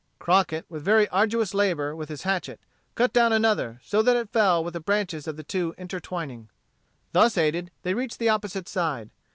[0.17, 2.59] Crockett, with very arduous labor with his hatchet,
[2.95, 6.49] cut down another, so that it fell with the branches of the two intertwining.
[7.11, 9.11] Thus aided they reached the opposite side.